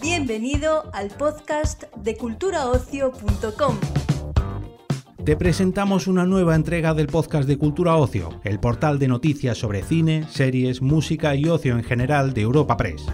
Bienvenido 0.00 0.90
al 0.92 1.08
podcast 1.10 1.84
de 1.96 2.16
culturaocio.com. 2.16 3.76
Te 5.24 5.36
presentamos 5.36 6.06
una 6.06 6.24
nueva 6.24 6.54
entrega 6.54 6.94
del 6.94 7.08
podcast 7.08 7.48
de 7.48 7.58
Cultura 7.58 7.96
Ocio, 7.96 8.40
el 8.44 8.60
portal 8.60 8.98
de 8.98 9.08
noticias 9.08 9.58
sobre 9.58 9.82
cine, 9.82 10.24
series, 10.30 10.80
música 10.80 11.34
y 11.34 11.46
ocio 11.46 11.76
en 11.76 11.82
general 11.82 12.32
de 12.32 12.42
Europa 12.42 12.76
Press. 12.76 13.04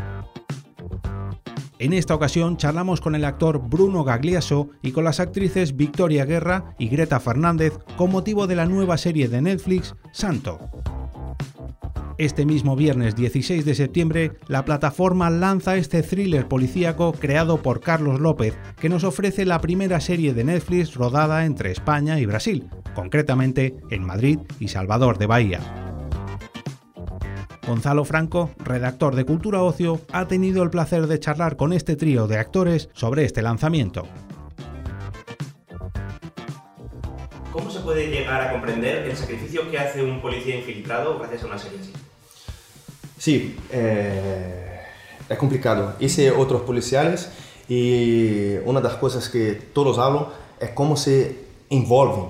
En 1.83 1.93
esta 1.93 2.15
ocasión 2.15 2.59
charlamos 2.59 3.01
con 3.01 3.17
el 3.17 3.25
actor 3.25 3.61
Bruno 3.61 4.05
Gagliaso 4.05 4.71
y 4.83 4.93
con 4.93 5.03
las 5.03 5.19
actrices 5.19 5.75
Victoria 5.75 6.25
Guerra 6.25 6.77
y 6.79 6.87
Greta 6.87 7.19
Fernández 7.19 7.77
con 7.97 8.13
motivo 8.13 8.47
de 8.47 8.55
la 8.55 8.67
nueva 8.67 8.97
serie 8.97 9.27
de 9.27 9.43
Netflix 9.43 9.97
Santo. 10.13 10.61
Este 12.19 12.47
mismo 12.47 12.77
viernes 12.77 13.17
16 13.17 13.65
de 13.65 13.75
septiembre, 13.75 14.31
la 14.47 14.65
plataforma 14.65 15.29
lanza 15.29 15.75
este 15.75 16.05
thriller 16.05 16.47
policíaco 16.47 17.15
creado 17.15 17.61
por 17.63 17.81
Carlos 17.81 18.21
López, 18.21 18.57
que 18.81 18.89
nos 18.89 19.03
ofrece 19.03 19.45
la 19.45 19.61
primera 19.61 20.01
serie 20.01 20.35
de 20.35 20.45
Netflix 20.45 20.95
rodada 20.95 21.47
entre 21.47 21.73
España 21.73 22.21
y 22.21 22.27
Brasil, 22.27 22.69
concretamente 22.95 23.75
en 23.91 24.05
Madrid 24.05 24.39
y 24.61 24.69
Salvador 24.69 25.19
de 25.19 25.27
Bahía. 25.27 25.82
Gonzalo 27.67 28.05
Franco, 28.05 28.51
redactor 28.59 29.15
de 29.15 29.25
Cultura 29.25 29.63
Ocio, 29.63 30.01
ha 30.13 30.27
tenido 30.27 30.65
el 30.65 30.71
placer 30.71 31.07
de 31.07 31.21
charlar 31.21 31.57
con 31.57 31.73
este 31.73 31.95
trío 31.95 32.27
de 32.27 32.39
actores 32.39 32.89
sobre 32.93 33.25
este 33.25 33.41
lanzamiento. 33.41 34.07
¿Cómo 37.53 37.71
se 37.71 37.81
puede 37.81 38.09
llegar 38.09 38.41
a 38.41 38.53
comprender 38.53 39.07
el 39.09 39.17
sacrificio 39.17 39.71
que 39.71 39.79
hace 39.79 40.03
un 40.03 40.21
policía 40.21 40.57
infiltrado 40.57 41.19
gracias 41.19 41.45
a 41.45 41.47
una 41.47 41.59
serie 41.59 41.79
así? 41.81 41.93
Sí, 43.17 43.57
eh, 43.71 44.81
es 45.29 45.39
complicado. 45.39 45.95
Hice 46.01 46.33
otros 46.33 46.63
policiales 46.63 47.31
y 47.69 48.57
una 48.65 48.81
de 48.81 48.89
las 48.89 48.97
cosas 48.97 49.29
que 49.29 49.53
todos 49.53 49.99
hablan 49.99 50.27
es 50.59 50.71
cómo 50.71 50.97
se 50.97 51.45
envuelven 51.71 52.25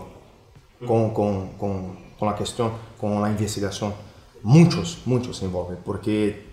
con, 0.87 1.15
con, 1.15 1.53
con, 1.55 1.97
con 2.19 2.29
la 2.29 2.37
cuestión, 2.37 2.73
con 3.01 3.23
la 3.23 3.31
investigación. 3.31 3.95
Muchos, 4.43 5.03
muchos 5.07 5.37
se 5.37 5.47
envuelven, 5.47 5.79
porque 5.85 6.47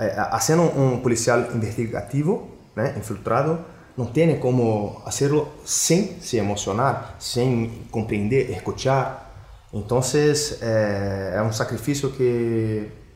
eh, 0.00 0.12
haciendo 0.30 0.70
un 0.70 1.02
policial 1.02 1.50
investigativo, 1.52 2.48
¿eh? 2.76 2.94
infiltrado, 2.96 3.60
no 3.96 4.08
tiene 4.08 4.38
cómo 4.38 5.02
hacerlo 5.06 5.48
sin 5.64 6.20
se 6.20 6.38
emocionar, 6.38 7.16
sin 7.18 7.88
comprender, 7.90 8.50
escuchar. 8.50 9.26
Entonces, 9.72 10.58
eh, 10.62 11.32
es 11.34 11.42
un 11.42 11.52
sacrificio 11.52 12.16
que 12.16 13.06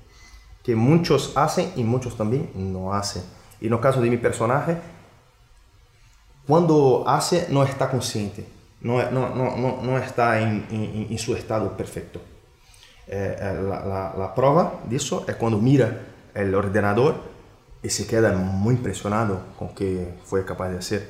que 0.62 0.76
muchos 0.76 1.36
hacen 1.36 1.72
y 1.76 1.84
muchos 1.84 2.16
también 2.16 2.50
no 2.54 2.92
hacen. 2.92 3.22
Y 3.60 3.66
en 3.66 3.72
el 3.72 3.80
caso 3.80 4.00
de 4.00 4.10
mi 4.10 4.16
personaje, 4.16 4.76
cuando 6.46 7.04
hace 7.06 7.46
no 7.50 7.62
está 7.62 7.90
consciente, 7.90 8.46
no, 8.80 9.10
no, 9.10 9.34
no, 9.34 9.82
no 9.82 9.98
está 9.98 10.40
en, 10.40 11.18
su 11.18 11.34
estado 11.34 11.76
perfecto. 11.76 12.20
Eh, 13.12 13.36
eh, 13.40 13.62
la, 13.66 14.32
prueba 14.36 14.82
de 14.88 14.94
eso 14.94 15.24
es 15.26 15.34
cuando 15.34 15.58
mira 15.58 16.00
el 16.32 16.54
ordenador 16.54 17.16
y 17.82 17.88
se 17.88 18.06
queda 18.06 18.30
muy 18.36 18.76
impresionado 18.76 19.40
con 19.58 19.74
que 19.74 20.14
fue 20.24 20.44
capaz 20.44 20.68
de 20.68 20.78
hacer. 20.78 21.08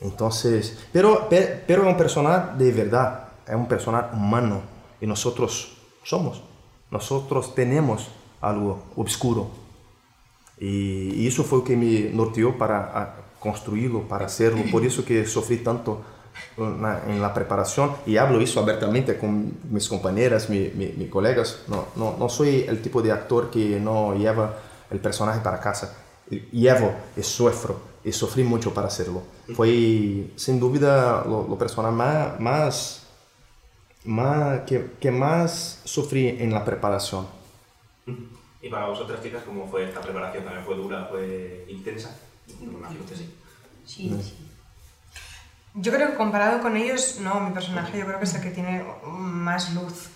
Entonces, 0.00 0.86
pero, 0.90 1.28
pero 1.28 1.82
es 1.82 1.88
un 1.88 1.98
personaje 1.98 2.56
de 2.56 2.72
verdad, 2.72 3.28
es 3.46 3.54
un 3.54 3.68
personaje 3.68 4.16
humano 4.16 4.62
y 5.02 5.06
nosotros 5.06 5.76
somos, 6.02 6.42
nosotros 6.90 7.54
tenemos 7.54 8.08
algo 8.40 8.82
obscuro. 8.96 9.50
Y, 10.58 11.26
eso 11.26 11.44
fue 11.44 11.58
lo 11.58 11.64
que 11.64 11.76
me 11.76 12.10
norteó 12.14 12.56
para 12.56 13.16
construirlo, 13.38 14.08
para 14.08 14.24
hacerlo. 14.24 14.62
Por 14.72 14.82
eso 14.86 15.04
que 15.04 15.26
sufrí 15.26 15.58
tanto 15.58 16.00
en 16.56 17.22
la 17.22 17.34
preparación 17.34 17.96
y 18.06 18.16
hablo 18.16 18.40
eso 18.40 18.60
abiertamente 18.60 19.18
con 19.18 19.52
mis 19.70 19.88
compañeras, 19.88 20.48
mis 20.50 20.74
mi, 20.74 21.08
colegas. 21.08 21.62
No, 21.68 21.88
no, 21.96 22.16
no, 22.18 22.28
soy 22.28 22.64
el 22.68 22.80
tipo 22.82 23.02
de 23.02 23.12
actor 23.12 23.50
que 23.50 23.80
no 23.80 24.14
lleva 24.14 24.54
el 24.90 25.00
personaje 25.00 25.40
para 25.40 25.60
casa. 25.60 25.96
Llevo 26.52 26.94
y 27.16 27.22
sufro 27.22 27.80
y 28.04 28.12
sufrí 28.12 28.44
mucho 28.44 28.72
para 28.72 28.88
hacerlo. 28.88 29.22
Fue 29.54 30.30
sin 30.36 30.60
duda 30.60 31.24
lo, 31.26 31.46
lo 31.48 31.58
personal 31.58 31.92
más, 31.92 32.40
más, 32.40 33.06
más 34.04 34.60
que, 34.60 34.92
que 35.00 35.10
más 35.10 35.80
sufrí 35.84 36.28
en 36.28 36.52
la 36.52 36.64
preparación. 36.64 37.26
Y 38.62 38.68
para 38.70 38.88
vosotras, 38.88 39.22
chicas, 39.22 39.42
¿cómo 39.44 39.66
fue 39.68 39.84
esta 39.84 40.00
preparación? 40.00 40.44
¿También 40.44 40.64
fue 40.64 40.76
dura? 40.76 41.06
¿Fue 41.10 41.66
intensa? 41.68 42.16
Me 42.60 42.72
imagino 42.72 43.04
que 43.06 43.14
sí. 43.14 43.30
Sí, 43.84 44.08
sí. 44.22 44.44
Yo 45.74 45.92
creo 45.92 46.10
que 46.10 46.14
comparado 46.14 46.60
con 46.60 46.76
ellos, 46.76 47.18
no, 47.20 47.40
mi 47.40 47.52
personaje 47.52 47.98
yo 47.98 48.06
creo 48.06 48.18
que 48.18 48.24
es 48.24 48.34
el 48.34 48.40
que 48.40 48.50
tiene 48.50 48.84
más 49.04 49.72
luz. 49.74 50.08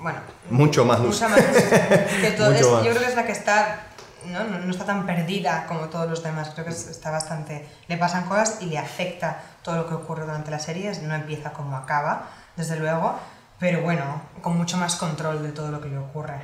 Bueno, 0.00 0.20
mucho 0.50 0.84
más 0.84 1.00
luz. 1.00 1.20
Mucha 1.20 1.28
más 1.28 1.40
luz. 1.40 1.64
Que 2.20 2.30
todo 2.36 2.52
es, 2.52 2.60
yo 2.60 2.80
creo 2.80 2.98
que 2.98 3.06
es 3.06 3.16
la 3.16 3.26
que 3.26 3.32
está 3.32 3.86
¿no? 4.26 4.44
No, 4.44 4.58
no, 4.58 4.70
está 4.70 4.86
tan 4.86 5.04
perdida 5.04 5.66
como 5.66 5.88
todos 5.88 6.08
los 6.08 6.22
demás. 6.22 6.50
Creo 6.54 6.66
que 6.66 6.72
está 6.72 7.10
bastante. 7.10 7.68
Le 7.88 7.96
pasan 7.98 8.24
cosas 8.24 8.58
y 8.60 8.66
le 8.66 8.78
afecta 8.78 9.42
todo 9.62 9.76
lo 9.76 9.88
que 9.88 9.94
ocurre 9.94 10.24
durante 10.24 10.50
la 10.50 10.58
serie. 10.58 10.92
No 11.02 11.14
empieza 11.14 11.52
como 11.52 11.76
acaba, 11.76 12.28
desde 12.56 12.76
luego 12.76 13.18
pero 13.58 13.82
bueno, 13.82 14.20
con 14.42 14.56
mucho 14.56 14.76
más 14.76 14.96
control 14.96 15.42
de 15.42 15.52
todo 15.52 15.70
lo 15.70 15.80
que 15.80 15.88
le 15.88 15.98
ocurre 15.98 16.34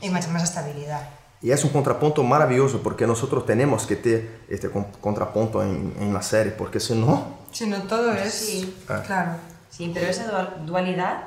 y 0.00 0.10
mucha 0.10 0.28
más 0.28 0.44
estabilidad. 0.44 1.08
Y 1.40 1.50
es 1.50 1.64
un 1.64 1.70
contrapunto 1.70 2.22
maravilloso 2.22 2.82
porque 2.82 3.06
nosotros 3.06 3.46
tenemos 3.46 3.86
que 3.86 3.96
tener 3.96 4.40
este 4.48 4.70
contrapunto 5.00 5.62
en, 5.62 5.94
en 6.00 6.12
la 6.12 6.22
serie, 6.22 6.52
porque 6.52 6.80
si 6.80 6.94
no... 6.94 7.37
Si 7.52 7.66
no, 7.66 7.82
todo 7.82 8.12
es... 8.12 8.32
Sí, 8.32 8.76
ah. 8.88 9.02
claro. 9.04 9.32
Sí, 9.70 9.90
pero 9.92 10.06
esa 10.06 10.26
dualidad 10.64 11.24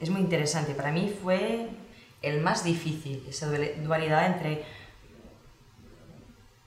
es 0.00 0.10
muy 0.10 0.20
interesante. 0.20 0.74
Para 0.74 0.92
mí 0.92 1.14
fue 1.22 1.68
el 2.22 2.40
más 2.40 2.64
difícil, 2.64 3.24
esa 3.28 3.48
dualidad 3.82 4.26
entre... 4.26 4.64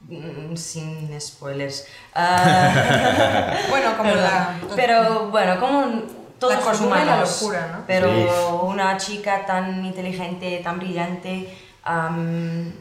Mm, 0.02 0.56
sin 0.56 1.22
spoilers. 1.22 1.88
Uh, 2.16 3.70
bueno, 3.70 3.98
como 3.98 4.16
la... 4.16 4.60
Pero 4.76 5.30
bueno, 5.30 5.60
como 5.60 6.04
todos 6.40 6.54
la 6.54 6.72
los 6.72 6.82
humanos, 6.82 7.06
la 7.06 7.20
locura, 7.20 7.72
¿no? 7.76 7.84
pero 7.86 8.10
Sí. 8.10 8.28
una 8.64 8.98
chica 8.98 9.46
tan 9.46 9.86
inteligente, 9.86 10.62
tan 10.64 10.80
brillante, 10.80 11.56
am, 11.84 12.72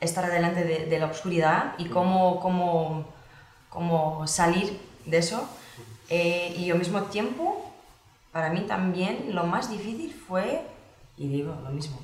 estar 0.00 0.24
adelante 0.24 0.62
de, 0.62 0.86
de 0.86 0.98
la 0.98 1.06
oscuridad 1.06 1.74
y 1.76 1.86
cómo, 1.86 2.38
cómo, 2.40 3.04
cómo 3.68 4.26
salir 4.28 4.85
de 5.06 5.18
eso. 5.18 5.48
Eh, 6.08 6.54
y 6.58 6.70
al 6.70 6.78
mismo 6.78 7.02
tiempo, 7.04 7.72
para 8.32 8.50
mí 8.50 8.60
también 8.68 9.26
lo 9.34 9.44
más 9.44 9.70
difícil 9.70 10.14
fue, 10.28 10.60
y 11.16 11.28
digo 11.28 11.56
lo 11.64 11.70
mismo, 11.70 11.98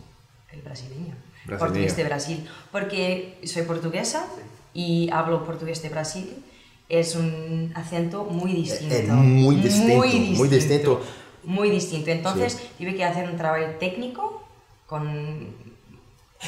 el 0.50 0.62
brasileño, 0.62 1.14
Brasileño. 1.44 1.58
portugués 1.58 1.96
de 1.96 2.04
Brasil, 2.04 2.48
porque 2.72 3.38
soy 3.44 3.62
portuguesa 3.62 4.26
y 4.74 5.08
hablo 5.12 5.44
portugués 5.44 5.82
de 5.82 5.88
Brasil. 5.90 6.44
Es 6.88 7.14
un 7.16 7.72
acento 7.74 8.24
muy 8.24 8.52
distinto. 8.52 8.94
Es 8.94 9.08
muy 9.08 9.56
distinto, 9.56 9.94
muy 10.36 10.48
distinto. 10.48 11.00
Muy 11.44 11.70
distinto. 11.70 12.10
Entonces 12.10 12.58
tuve 12.76 12.94
que 12.94 13.04
hacer 13.04 13.28
un 13.30 13.36
trabajo 13.36 13.64
técnico 13.80 14.42
con... 14.86 15.48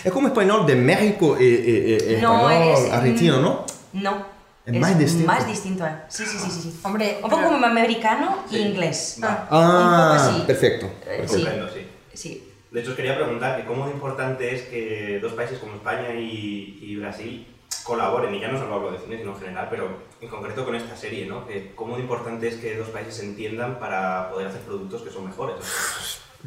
Es 0.04 0.12
como 0.12 0.28
español 0.28 0.66
de 0.66 0.74
México 0.76 1.36
y, 1.40 2.18
No, 2.20 2.50
español 2.50 2.74
es- 2.86 2.92
argentino, 2.92 3.40
¿no? 3.40 3.64
No. 3.94 4.33
Es 4.66 4.80
más 4.80 4.98
distinto. 4.98 5.26
Más 5.26 5.46
distinto. 5.46 5.86
eh. 5.86 5.90
Sí, 6.08 6.24
sí, 6.24 6.38
sí, 6.38 6.50
sí. 6.50 6.60
sí. 6.62 6.80
Hombre, 6.82 7.18
un 7.22 7.30
poco 7.30 7.44
como 7.44 7.66
americano 7.66 8.44
y 8.50 8.54
Sí. 8.54 8.60
inglés. 8.62 9.18
Va. 9.22 9.46
Ah, 9.50 10.16
Un 10.16 10.18
poco 10.18 10.30
así. 10.38 10.46
perfecto. 10.46 10.86
Eh, 10.86 10.90
perfecto. 11.04 11.28
sí. 11.28 11.42
Comprendo, 11.44 11.68
sí. 11.72 11.86
Sí. 12.14 12.50
De 12.70 12.80
hecho, 12.80 12.90
os 12.90 12.96
quería 12.96 13.14
preguntar 13.16 13.56
que 13.60 13.66
cómo 13.66 13.86
de 13.86 13.92
importante 13.92 14.54
es 14.54 14.62
que 14.62 15.18
dos 15.20 15.32
países 15.34 15.58
como 15.58 15.74
España 15.74 16.12
y, 16.14 16.78
y 16.82 16.96
Brasil 16.96 17.46
colaboren, 17.84 18.34
y 18.34 18.40
ya 18.40 18.48
no 18.48 18.58
solo 18.58 18.74
hablo 18.76 18.92
de 18.92 18.98
cine, 18.98 19.18
sino 19.18 19.32
en 19.32 19.38
general, 19.38 19.68
pero 19.70 19.98
en 20.20 20.28
concreto 20.28 20.64
con 20.64 20.74
esta 20.74 20.96
serie, 20.96 21.26
¿no? 21.26 21.46
Que 21.46 21.72
cómo 21.74 21.96
de 21.96 22.02
importante 22.02 22.48
es 22.48 22.54
que 22.56 22.76
dos 22.78 22.88
países 22.88 23.16
se 23.16 23.24
entiendan 23.24 23.78
para 23.78 24.30
poder 24.30 24.48
hacer 24.48 24.62
productos 24.62 25.02
que 25.02 25.10
son 25.10 25.26
mejores. 25.26 25.56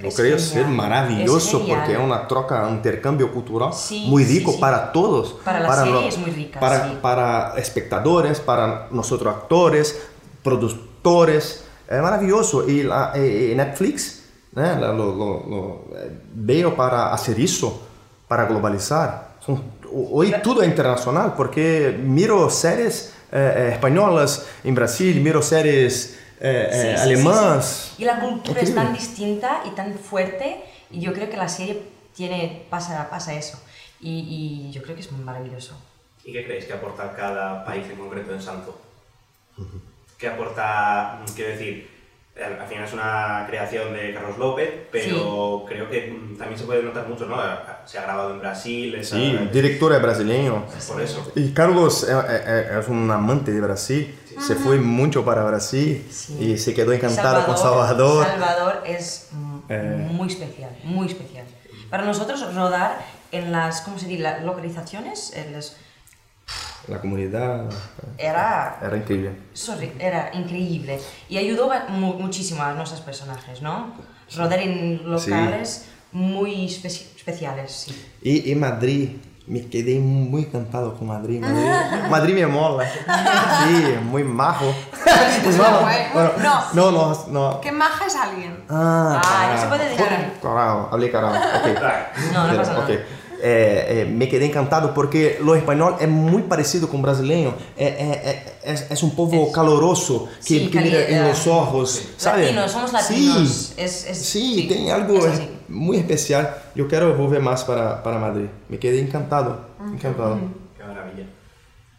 Es 0.01 0.15
creo 0.15 0.37
genial, 0.37 0.39
ser 0.39 0.67
maravilloso 0.67 1.57
es 1.61 1.69
porque 1.69 1.93
es 1.93 1.99
una 1.99 2.27
troca, 2.27 2.67
un 2.67 2.75
intercambio 2.75 3.31
cultural 3.31 3.73
Sí, 3.73 4.05
muy 4.07 4.23
sí, 4.25 4.39
rico 4.39 4.51
sí. 4.51 4.57
para 4.59 4.91
todos. 4.91 5.37
Para 5.43 5.59
la 5.61 5.75
serie 5.75 5.91
lo- 5.93 6.01
es 6.07 6.17
muy 6.19 6.31
rica, 6.31 6.59
Para, 6.59 7.01
para 7.01 7.53
espectadores, 7.57 8.39
para 8.39 8.87
nosotros 8.91 9.33
actores, 9.35 9.97
productores. 10.43 11.63
Es 11.89 12.01
maravilloso. 12.01 12.67
Y, 12.67 12.83
la, 12.83 13.13
y- 13.15 13.51
y 13.51 13.55
Netflix 13.55 14.23
¿eh? 14.55 14.75
La- 14.79 14.91
lo, 14.91 15.13
lo- 15.15 15.45
lo, 15.47 15.97
eh, 15.97 16.11
veo 16.33 16.75
para 16.75 17.13
hacer 17.13 17.39
eso, 17.39 17.81
para 18.27 18.45
globalizar. 18.45 19.35
Son- 19.45 19.61
hoy 20.11 20.33
todo 20.43 20.61
es 20.61 20.67
internacional 20.67 21.33
porque 21.37 21.97
miro 22.03 22.49
series 22.49 23.13
eh, 23.31 23.53
eh, 23.57 23.69
españolas 23.73 24.45
en 24.63 24.73
Brasil, 24.75 25.19
miro 25.21 25.41
series 25.41 26.17
eh, 26.39 26.69
Sí, 26.71 26.77
eh, 26.87 26.93
sí, 26.97 27.01
alemás. 27.03 27.65
sí, 27.89 27.93
sí. 27.97 28.03
Y 28.03 28.05
la 28.05 28.19
cultura 28.19 28.61
es 28.61 28.73
tan 28.75 28.93
distinta 28.93 29.61
y 29.65 29.71
tan 29.71 29.93
fuerte 29.95 30.63
y 30.91 30.99
yo 30.99 31.13
creo 31.13 31.29
que 31.29 31.37
la 31.37 31.49
serie 31.49 31.81
tiene, 32.15 32.65
pasa, 32.69 33.09
pasa 33.09 33.33
eso. 33.33 33.59
Y, 33.99 34.67
y 34.69 34.71
yo 34.71 34.81
creo 34.83 34.95
que 34.95 35.01
es 35.01 35.11
maravilloso. 35.11 35.75
¿Y 36.23 36.31
qué 36.33 36.43
creéis 36.45 36.65
que 36.65 36.73
aporta 36.73 37.13
cada 37.15 37.63
país 37.65 37.85
en 37.89 37.95
concreto 37.97 38.33
en 38.33 38.41
Santo? 38.41 38.79
¿Qué 40.17 40.27
aporta, 40.27 41.19
quiero 41.35 41.51
decir, 41.51 41.89
al 42.43 42.59
al 42.59 42.67
final 42.67 42.83
es 42.85 42.93
una 42.93 43.45
creación 43.47 43.93
de 43.93 44.13
Carlos 44.13 44.37
López, 44.37 44.69
pero 44.91 45.63
creo 45.67 45.89
que 45.89 46.11
mm, 46.11 46.37
también 46.37 46.59
se 46.59 46.65
puede 46.65 46.83
notar 46.83 47.07
mucho, 47.07 47.25
¿no? 47.25 47.37
Se 47.85 47.97
ha 47.97 48.03
grabado 48.03 48.31
en 48.33 48.39
Brasil, 48.39 48.97
Sí, 49.03 49.35
el 49.39 49.51
director 49.51 49.93
es 49.93 50.01
brasileño. 50.01 50.65
por 50.87 51.01
eso. 51.01 51.31
Y 51.35 51.51
Carlos 51.53 52.03
es, 52.03 52.09
es- 52.09 52.71
es 52.79 52.87
un 52.87 53.09
amante 53.09 53.51
de 53.51 53.61
Brasil, 53.61 54.15
se 54.39 54.55
fue 54.55 54.77
mucho 54.77 55.23
para 55.25 55.43
Brasil 55.43 56.05
Sí. 56.11 56.37
y 56.39 56.57
se 56.57 56.73
quedó 56.73 56.93
encantado 56.93 57.45
con 57.45 57.57
Salvador. 57.57 58.25
Salvador 58.25 58.83
es 58.85 59.29
Eh. 59.69 60.07
muy 60.11 60.27
especial, 60.27 60.69
muy 60.83 61.07
especial. 61.07 61.45
Para 61.89 62.03
nosotros 62.05 62.53
rodar 62.53 62.99
en 63.31 63.51
las, 63.51 63.81
¿cómo 63.81 63.97
se 63.97 64.07
dice? 64.07 64.21
Las 64.21 64.43
localizaciones, 64.43 65.33
en 65.35 65.53
las- 65.53 65.77
La 66.87 67.01
comunidad 67.01 67.65
era 68.17 68.79
era 68.81 68.95
increíble. 68.97 69.31
Sorry, 69.53 69.91
era 69.99 70.31
increíble 70.33 70.99
y 71.27 71.37
ayudó 71.37 71.69
mu- 71.89 72.13
muchísimo 72.13 72.63
a 72.63 72.73
nuestros 72.73 73.01
personajes, 73.01 73.61
¿no? 73.61 73.93
Rodar 74.35 74.59
en 74.59 75.09
locales 75.09 75.85
muy 76.13 76.65
especi- 76.67 77.07
especiales, 77.17 77.71
sí. 77.73 78.05
Y, 78.21 78.51
y 78.51 78.55
Madrid, 78.55 79.17
me 79.47 79.65
quedé 79.67 79.99
muy 79.99 80.43
encantado 80.43 80.95
con 80.95 81.07
Madrid. 81.07 81.39
Madrid, 81.41 82.09
Madrid 82.09 82.33
me 82.35 82.47
mola. 82.47 82.85
Sí, 82.85 83.95
muy 84.03 84.23
majo. 84.23 84.65
Muy 85.43 85.55
majo. 85.55 85.79
guay. 85.81 85.97
Bueno, 86.13 86.31
No. 86.73 86.91
no, 86.91 86.91
no, 86.91 87.25
no. 87.29 87.61
¿Qué 87.61 87.71
maja 87.71 88.05
es 88.05 88.15
alguien? 88.15 88.63
Ah, 88.69 89.21
Ah, 89.23 89.51
no 89.53 89.61
se 89.61 89.67
puede 89.67 89.89
decir. 89.89 90.05
Carajo, 90.41 90.89
hablé 90.91 91.11
carajo. 91.11 91.35
Ok. 91.35 91.81
No, 92.33 92.47
no 92.47 92.57
pasa 92.57 92.73
nada. 92.73 92.83
Ok. 92.85 92.91
Eh, 93.41 93.85
eh, 94.01 94.05
me 94.11 94.27
quedé 94.27 94.45
encantado 94.45 94.93
porque 94.93 95.37
lo 95.43 95.55
español 95.55 95.95
es 95.99 96.07
muy 96.07 96.41
parecido 96.43 96.89
con 96.89 97.01
brasileño. 97.01 97.53
Eh, 97.77 98.43
es, 98.63 98.89
es 98.89 99.03
un 99.03 99.15
poco 99.15 99.35
Es- 99.47 99.53
caloroso, 99.53 100.27
que, 100.37 100.43
Sí, 100.43 100.67
que 100.71 100.79
mira 100.81 101.07
en 101.07 101.27
los 101.27 101.45
ojos. 101.47 102.01
¿sabes? 102.17 102.45
Latinos, 102.47 102.71
somos 102.71 102.93
latinos. 102.93 103.47
Sí, 103.47 103.73
Es- 103.77 103.91
sí, 103.91 104.15
sí, 104.15 104.65
tiene 104.67 104.91
algo 104.91 105.19
muy 105.67 105.97
especial. 105.97 106.55
Yo 106.75 106.87
quiero 106.87 107.15
volver 107.15 107.41
más 107.41 107.63
para, 107.63 108.01
para 108.01 108.17
Madrid. 108.17 108.47
Me 108.69 108.79
quedé 108.79 108.99
encantado. 108.99 109.67
Encantado. 109.93 110.37
Qué 110.77 110.83
maravilla. 110.83 111.25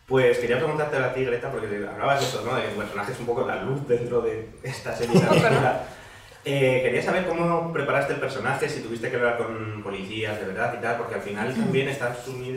Pues 0.07 0.39
quería 0.39 0.57
preguntarte 0.57 0.97
a 0.97 1.13
ti, 1.13 1.23
Greta, 1.25 1.51
porque 1.53 1.67
hablabas 1.87 2.21
de 2.21 2.27
eso, 2.27 2.43
¿no? 2.45 2.55
De 2.57 2.63
que 2.63 2.69
tu 2.69 2.77
personaje 2.79 3.13
es 3.13 3.21
un 3.21 3.27
poco 3.27 3.47
la 3.47 3.63
luz 3.63 3.87
dentro 3.87 4.23
de 4.23 4.49
esta 4.63 4.97
serie. 4.97 5.21
Eh, 6.51 6.81
quería 6.83 7.03
saber 7.03 7.27
cómo 7.27 7.71
preparaste 7.75 8.15
el 8.15 8.21
personaje, 8.21 8.71
si 8.71 8.81
tuviste 8.81 9.11
que 9.11 9.17
hablar 9.17 9.37
con 9.37 9.83
policías 9.83 10.39
de 10.41 10.47
verdad 10.47 10.75
y 10.79 10.81
tal, 10.81 10.97
porque 10.97 11.17
al 11.17 11.21
final 11.21 11.55
también 11.55 11.89
está, 11.89 12.17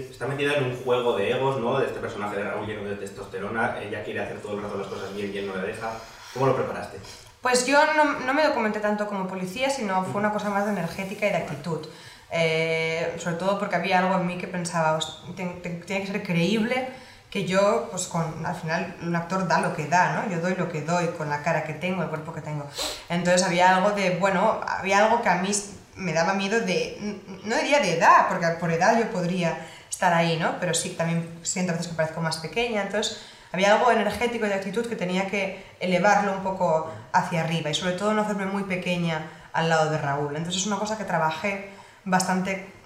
está 0.09 0.27
metida 0.27 0.53
en 0.53 0.63
un 0.63 0.77
juego 0.77 1.17
de 1.17 1.31
egos, 1.31 1.59
¿no? 1.59 1.77
De 1.77 1.87
este 1.87 1.99
personaje 1.99 2.37
de 2.37 2.43
Raúl 2.45 2.65
lleno 2.67 2.87
de 2.89 2.95
testosterona, 2.95 3.79
ella 3.81 4.01
quiere 4.03 4.21
hacer 4.21 4.37
todo 4.41 4.55
el 4.55 4.63
rato 4.63 4.77
las 4.77 4.87
cosas 4.87 5.13
bien 5.13 5.31
y 5.33 5.39
él 5.39 5.47
no 5.47 5.57
le 5.61 5.67
deja. 5.67 5.91
¿Cómo 6.33 6.45
lo 6.45 6.55
preparaste? 6.55 6.99
Pues 7.41 7.65
yo 7.67 7.79
no, 7.93 8.19
no 8.21 8.33
me 8.33 8.43
documenté 8.47 8.79
tanto 8.79 9.07
como 9.07 9.27
policía, 9.27 9.69
sino 9.69 10.05
fue 10.05 10.21
una 10.21 10.31
cosa 10.31 10.49
más 10.49 10.63
de 10.65 10.71
energética 10.71 11.27
y 11.27 11.31
de 11.31 11.37
actitud. 11.37 11.85
Eh, 12.31 13.13
sobre 13.17 13.35
todo 13.35 13.59
porque 13.59 13.75
había 13.75 13.99
algo 13.99 14.15
en 14.15 14.25
mí 14.25 14.37
que 14.37 14.47
pensaba, 14.47 14.93
"Os- 14.95 15.21
ten- 15.35 15.61
ten- 15.61 15.81
tiene 15.81 16.05
que 16.05 16.11
ser 16.13 16.23
creíble 16.23 16.87
que 17.31 17.45
yo, 17.45 17.87
pues 17.89 18.07
con, 18.07 18.45
al 18.45 18.55
final, 18.55 18.97
un 19.01 19.15
actor 19.15 19.47
da 19.47 19.61
lo 19.61 19.73
que 19.73 19.87
da, 19.87 20.13
¿no? 20.13 20.29
Yo 20.29 20.41
doy 20.41 20.55
lo 20.55 20.69
que 20.69 20.81
doy 20.81 21.07
con 21.17 21.29
la 21.29 21.41
cara 21.41 21.63
que 21.63 21.73
tengo, 21.73 22.03
el 22.03 22.09
cuerpo 22.09 22.33
que 22.33 22.41
tengo. 22.41 22.67
Entonces 23.07 23.41
había 23.43 23.77
algo 23.77 23.91
de, 23.91 24.17
bueno, 24.17 24.59
había 24.67 24.99
algo 24.99 25.21
que 25.21 25.29
a 25.29 25.35
mí 25.35 25.49
me 25.95 26.11
daba 26.11 26.33
miedo 26.33 26.59
de, 26.59 27.21
no 27.45 27.55
diría 27.55 27.79
de 27.79 27.97
edad, 27.97 28.27
porque 28.27 28.47
por 28.59 28.69
edad 28.69 28.99
yo 28.99 29.09
podría 29.11 29.65
estar 29.89 30.13
ahí, 30.13 30.37
¿no? 30.37 30.59
Pero 30.59 30.73
sí, 30.73 30.89
también 30.89 31.39
siento 31.41 31.71
a 31.71 31.75
veces 31.75 31.89
que 31.89 31.95
parezco 31.95 32.19
más 32.21 32.37
pequeña, 32.37 32.81
entonces 32.81 33.21
había 33.53 33.73
algo 33.73 33.91
energético 33.91 34.45
de 34.45 34.55
actitud 34.55 34.85
que 34.85 34.97
tenía 34.97 35.27
que 35.27 35.65
elevarlo 35.79 36.33
un 36.33 36.43
poco 36.43 36.91
hacia 37.13 37.41
arriba 37.41 37.69
y 37.69 37.73
sobre 37.73 37.93
todo 37.93 38.13
no 38.13 38.23
hacerme 38.23 38.45
muy 38.45 38.63
pequeña 38.63 39.29
al 39.53 39.69
lado 39.69 39.89
de 39.89 39.97
Raúl. 39.97 40.35
Entonces 40.35 40.61
es 40.61 40.67
una 40.67 40.79
cosa 40.79 40.97
que 40.97 41.05
trabajé 41.05 41.69
bastante 42.03 42.80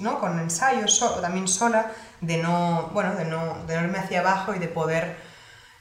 ¿no? 0.00 0.18
con 0.20 0.38
ensayos, 0.38 0.94
so- 0.96 1.20
también 1.20 1.48
sola, 1.48 1.92
de 2.20 2.38
no, 2.38 2.90
bueno, 2.92 3.14
de 3.14 3.24
no, 3.24 3.58
de 3.66 3.76
no 3.76 3.82
irme 3.82 3.98
hacia 3.98 4.20
abajo 4.20 4.54
y 4.54 4.58
de 4.58 4.68
poder 4.68 5.16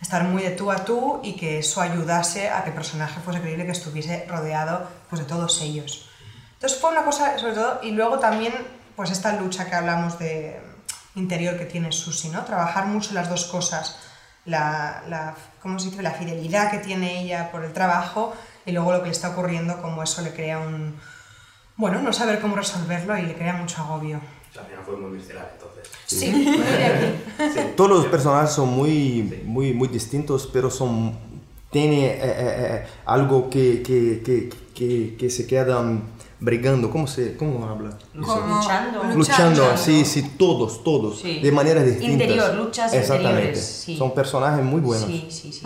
estar 0.02 0.24
muy 0.24 0.44
de 0.44 0.52
tú 0.52 0.72
a 0.72 0.86
tú 0.86 1.20
y 1.24 1.36
que 1.36 1.60
eso 1.60 1.82
ayudase 1.82 2.50
a 2.50 2.64
que 2.64 2.70
el 2.70 2.76
personaje 2.76 3.20
fuese 3.22 3.42
creíble, 3.42 3.66
que 3.66 3.72
estuviese 3.72 4.26
rodeado 4.30 4.88
pues, 5.10 5.22
de 5.22 5.28
todos 5.28 5.60
ellos. 5.62 6.10
Entonces 6.54 6.80
fue 6.80 6.92
una 6.92 7.04
cosa, 7.04 7.38
sobre 7.40 7.54
todo, 7.54 7.80
y 7.84 7.92
luego 7.92 8.20
también 8.20 8.54
pues 8.96 9.12
esta 9.12 9.34
lucha 9.34 9.66
que 9.70 9.76
hablamos 9.76 10.18
de 10.18 10.60
interior 11.16 11.58
que 11.58 11.66
tiene 11.66 11.92
Susi, 11.92 12.30
¿no? 12.30 12.44
Trabajar 12.46 12.86
mucho 12.88 13.14
las 13.14 13.30
dos 13.30 13.46
cosas, 13.46 14.00
la, 14.46 15.04
la, 15.08 15.36
¿cómo 15.62 15.80
se 15.80 15.90
dice? 15.90 16.02
la 16.02 16.12
fidelidad 16.12 16.72
que 16.72 16.78
tiene 16.78 17.22
ella 17.22 17.52
por 17.52 17.64
el 17.64 17.74
trabajo 17.74 18.36
y 18.66 18.72
luego 18.72 18.92
lo 18.92 19.00
que 19.00 19.06
le 19.06 19.12
está 19.12 19.30
ocurriendo, 19.30 19.82
como 19.82 20.04
eso 20.04 20.22
le 20.22 20.34
crea 20.34 20.60
un... 20.60 21.00
Bueno, 21.78 22.02
no 22.02 22.12
saber 22.12 22.40
cómo 22.42 22.56
resolverlo 22.56 23.18
y 23.18 23.22
le 23.24 23.36
crea 23.36 23.54
mucho 23.54 23.82
agobio. 23.82 24.18
O 24.18 24.54
sea, 24.54 24.64
al 24.64 24.68
final 24.70 24.84
fue 24.86 24.98
muy 24.98 25.18
visceral, 25.18 25.48
entonces. 25.54 25.88
Sí, 26.08 26.30
muy 26.32 26.44
bien. 26.44 27.74
Todos 27.76 27.90
los 27.92 28.06
personajes 28.08 28.52
son 28.52 28.70
muy, 28.70 29.42
muy, 29.46 29.74
muy 29.74 29.88
distintos, 29.88 30.50
pero 30.52 30.70
son 30.72 31.16
tiene 31.70 32.06
eh, 32.08 32.20
eh, 32.24 32.24
eh, 32.84 32.86
algo 33.06 33.50
que, 33.50 33.84
que, 33.84 34.22
que, 34.26 34.50
que, 34.74 35.16
que 35.18 35.30
se 35.30 35.46
quedan 35.46 36.04
brigando. 36.40 36.90
¿Cómo 36.90 37.06
se 37.08 37.36
cómo 37.36 37.68
habla? 37.68 37.92
Como- 38.14 38.24
Luchando. 38.58 39.04
luchando. 39.04 39.16
Luchando, 39.16 39.78
sí, 39.78 40.06
sí, 40.06 40.32
todos, 40.38 40.84
todos, 40.84 41.20
Sí. 41.20 41.42
de 41.42 41.52
maneras 41.52 41.86
distintas. 41.86 42.12
Interior, 42.14 42.56
luchas 42.56 42.94
Exactamente. 42.94 43.32
interiores, 43.34 43.66
sí. 43.66 43.98
Son 43.98 44.14
personajes 44.16 44.64
muy 44.66 44.80
buenos. 44.82 45.06
Sí, 45.08 45.28
sí, 45.30 45.52
sí. 45.52 45.64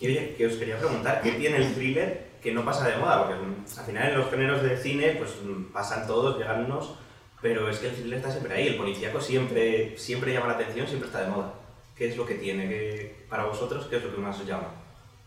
Y 0.00 0.06
oye, 0.06 0.34
que 0.38 0.46
os 0.46 0.54
quería 0.54 0.78
preguntar, 0.78 1.20
¿qué 1.22 1.32
tiene 1.32 1.56
el 1.56 1.74
thriller 1.74 2.28
que 2.42 2.52
no 2.52 2.64
pasa 2.64 2.88
de 2.88 2.96
moda? 2.96 3.26
Porque 3.26 3.34
al 3.34 3.86
final 3.86 4.10
en 4.10 4.18
los 4.18 4.30
géneros 4.30 4.62
de 4.62 4.76
cine 4.76 5.16
pues 5.18 5.30
pasan 5.72 6.06
todos, 6.06 6.38
llegan 6.38 6.64
unos, 6.64 6.94
pero 7.40 7.68
es 7.68 7.78
que 7.78 7.88
el 7.88 7.94
thriller 7.94 8.18
está 8.18 8.30
siempre 8.30 8.54
ahí, 8.54 8.68
el 8.68 8.76
policíaco 8.76 9.20
siempre, 9.20 9.96
siempre 9.96 10.32
llama 10.32 10.48
la 10.48 10.54
atención, 10.54 10.86
siempre 10.86 11.08
está 11.08 11.22
de 11.22 11.30
moda. 11.30 11.54
¿Qué 11.96 12.08
es 12.08 12.16
lo 12.16 12.24
que 12.24 12.34
tiene? 12.34 12.68
¿Qué, 12.68 13.26
para 13.28 13.44
vosotros, 13.44 13.86
qué 13.86 13.96
es 13.96 14.04
lo 14.04 14.14
que 14.14 14.20
más 14.20 14.38
os 14.38 14.46
llama? 14.46 14.77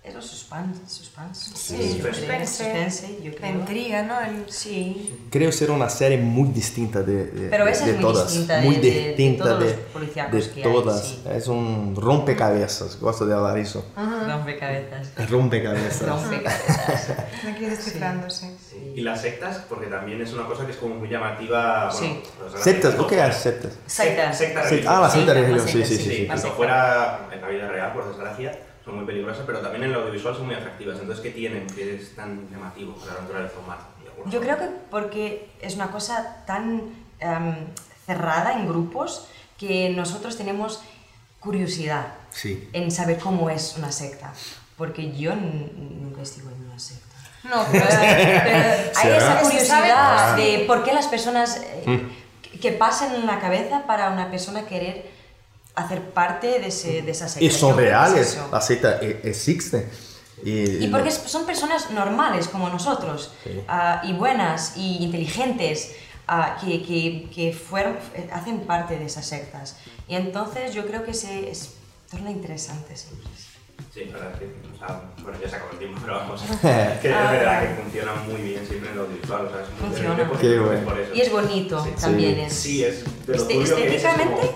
Es 0.04 0.16
los 0.16 0.26
suspense. 0.26 0.82
suspense. 0.88 1.52
Sí, 1.56 2.00
creo. 2.02 2.12
suspense. 2.12 2.64
Suspense, 2.64 3.20
yo 3.24 3.32
La 3.34 3.38
creo. 3.38 3.52
intriga, 3.52 4.02
¿no? 4.02 4.20
El- 4.20 4.52
Sí. 4.52 5.14
Creo 5.30 5.52
ser 5.52 5.70
una 5.70 5.90
serie 5.90 6.18
muy 6.18 6.50
distinta 6.50 7.04
de, 7.04 7.26
de, 7.28 7.50
Pero 7.50 7.66
de- 7.66 7.72
esa 7.72 7.86
de 7.86 7.92
es 7.92 7.98
muy 7.98 8.02
todas. 8.06 8.28
distinta 8.30 8.56
de- 8.58 8.62
muy 8.66 8.76
de- 8.78 8.82
de 8.92 9.08
distinta 9.10 9.44
todos 9.44 9.60
de, 9.60 9.66
los 9.66 9.76
policíacos 9.94 10.48
de 10.48 10.52
que 10.54 10.64
hay, 10.64 10.74
todas. 10.74 11.04
sí. 11.08 11.24
Es 11.32 11.48
un 11.48 11.96
rompecabezas. 11.96 13.00
Gosto 13.00 13.28
de 13.28 13.36
hablar 13.36 13.60
eso. 13.60 13.86
Rompecabezas. 13.96 15.30
Rompecabezas. 15.30 16.10
Rompecabezas. 16.10 17.10
Aquí 17.48 17.66
descifrándose. 17.66 18.56
Y 18.96 19.02
las 19.02 19.22
sectas, 19.22 19.58
porque 19.70 19.86
también 19.86 20.20
es 20.20 20.34
una 20.34 20.48
cosa 20.48 20.66
que 20.66 20.72
es 20.72 20.78
como 20.80 20.96
muy 20.96 21.10
llamativa. 21.10 21.92
Sí. 21.92 22.08
Bueno, 22.08 22.22
pues, 22.40 22.54
las 22.54 22.64
Sectas, 22.64 22.96
¿qué 23.08 23.16
¿no? 23.18 23.24
es 23.24 23.36
sectas? 23.36 23.72
Sectas. 23.86 24.38
Sí, 24.40 24.82
ah, 24.88 25.00
la 25.02 25.10
secta 25.12 25.34
Sí, 25.34 25.40
religiosa, 25.42 25.66
la 25.66 25.72
sí, 25.72 25.84
sí, 25.86 25.86
sí. 25.86 26.04
sí. 26.04 26.04
sí. 26.10 26.16
Sí, 26.16 26.26
secta. 26.26 26.50
fuera 26.58 27.30
en 27.32 27.40
la 27.42 27.48
vida 27.48 27.68
real, 27.68 27.94
por 27.94 28.08
desgracia, 28.08 28.60
son 28.86 28.96
muy 28.96 29.06
peligrosas, 29.06 29.44
pero 29.46 29.60
también 29.60 29.84
en 29.84 29.92
lo 29.94 30.00
audiovisual 30.02 30.36
son 30.36 30.46
muy 30.48 30.56
atractivas. 30.56 31.00
Entonces, 31.00 31.22
¿qué 31.24 31.30
tienen 31.32 31.68
que 31.68 31.96
es 31.96 32.16
tan 32.16 32.50
llamativo 32.50 32.96
para 32.96 33.14
la 33.16 33.22
naturaleza 33.22 33.60
humana? 33.64 33.82
Yo 34.28 34.40
creo 34.42 34.58
que 34.58 34.66
porque 34.90 35.50
es 35.62 35.76
una 35.76 35.88
cosa 35.92 36.44
tan 36.46 36.94
em, 37.20 37.56
cerrada 38.06 38.54
en 38.54 38.68
grupos 38.68 39.28
que 39.58 39.90
nosotros 39.92 40.38
tenemos 40.38 40.82
curiosidad 41.40 42.08
Sí. 42.32 42.70
en 42.74 42.92
saber 42.92 43.18
cómo 43.20 43.50
es 43.50 43.76
una 43.78 43.92
secta. 43.92 44.34
Porque 44.78 45.12
yo 45.12 45.36
nunca 45.36 46.22
estuve 46.24 46.52
en 46.54 46.66
una 46.66 46.80
secta. 46.80 47.16
No, 47.44 47.66
pero 47.72 47.86
Pero 47.90 48.00
hay 48.96 49.10
esa 49.12 49.40
curiosidad 49.42 50.36
de 50.36 50.64
por 50.68 50.84
qué 50.84 50.94
las 50.94 51.08
personas 51.08 51.58
eh, 51.64 52.04
que- 52.44 52.60
que 52.60 52.72
pasan 52.72 53.16
en 53.16 53.26
la 53.26 53.40
cabeza 53.40 53.84
para 53.88 54.10
una 54.12 54.30
persona 54.30 54.66
querer 54.66 55.10
hacer 55.76 56.02
parte 56.12 56.60
de, 56.60 56.68
ese, 56.68 57.02
de 57.02 57.12
esa 57.12 57.28
secta. 57.28 57.44
Y 57.46 57.50
son 57.52 57.72
es 57.72 57.76
reales. 57.78 58.28
eso. 58.34 58.50
La 58.52 58.62
secta 58.62 59.00
e- 59.02 59.22
existe. 59.24 59.88
Y, 60.44 60.84
Y 60.86 60.88
porque 60.88 61.10
es- 61.10 61.22
son 61.26 61.46
personas 61.46 61.92
normales 61.92 62.48
como 62.48 62.68
nosotros, 62.70 63.32
Sí. 63.44 63.62
ah, 63.68 64.02
y 64.04 64.14
buenas, 64.14 64.76
y 64.76 65.04
inteligentes, 65.04 65.92
ah, 66.28 66.58
que, 66.60 66.82
que, 66.84 67.30
que 67.34 67.54
fueron, 67.54 67.98
hacen 68.34 68.62
parte 68.62 68.98
de 68.98 69.06
esas 69.06 69.26
sectas. 69.26 69.76
Y 70.08 70.16
entonces 70.16 70.74
yo 70.74 70.86
creo 70.88 71.04
que 71.04 71.14
se 71.14 71.50
es, 71.52 71.74
torna 72.10 72.32
interesante 72.32 72.96
siempre. 72.98 73.30
Sí, 73.94 74.06
la 74.06 74.14
verdad 74.20 74.34
es 74.34 74.40
que, 74.40 74.46
o 74.76 74.78
sea, 74.88 75.02
bueno, 75.24 75.38
ya 75.44 75.50
se 75.50 75.56
acabó 75.56 75.72
el 75.74 75.78
tiempo, 75.80 76.00
pero 76.02 76.16
vamos. 76.16 76.42
que 76.42 76.48
es 77.10 77.32
verdad 77.32 77.62
que 77.68 77.82
funciona 77.82 78.14
muy 78.16 78.42
bien 78.42 78.66
siempre 78.66 78.90
en 78.90 78.96
lo 78.96 79.02
audiovisual, 79.04 79.46
o 79.48 79.50
sea, 79.52 79.62
es 79.64 79.70
muy 79.70 79.80
Funciona. 79.90 80.16
diferente 80.24 80.58
por- 80.60 80.66
bueno. 80.86 81.02
eso. 81.02 81.14
Y 81.16 81.22
es 81.22 81.32
bonito 81.32 81.84
Sí. 81.84 81.90
también. 82.00 82.36
Sí. 82.36 82.44
Es, 82.46 82.54
Sí, 82.56 82.84
es 82.86 83.28
de 83.28 83.34
lo 83.36 83.42
Este- 83.42 83.54
tuyo 83.54 83.76
que 83.76 83.96
es, 83.96 84.04
es 84.04 84.04
como- 84.12 84.22
estéticamente, 84.22 84.56